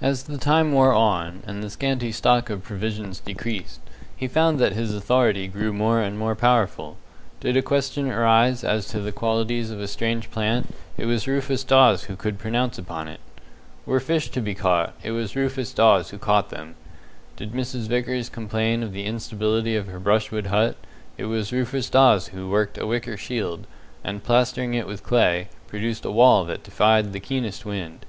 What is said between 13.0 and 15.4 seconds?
it. Were fish to be caught, it was